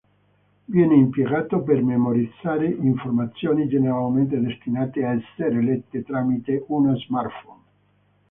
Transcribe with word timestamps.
Viene 0.65 0.95
impiegato 0.95 1.61
per 1.61 1.83
memorizzare 1.83 2.65
informazioni 2.65 3.67
generalmente 3.67 4.39
destinate 4.39 5.05
a 5.05 5.11
essere 5.13 5.61
lette 5.61 6.01
tramite 6.01 6.65
uno 6.69 6.97
smartphone. 6.97 7.61